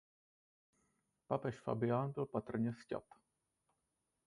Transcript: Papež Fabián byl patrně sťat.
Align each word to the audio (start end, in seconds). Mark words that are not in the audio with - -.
Papež 1.27 1.59
Fabián 1.59 2.11
byl 2.11 2.25
patrně 2.25 2.73
sťat. 2.73 3.03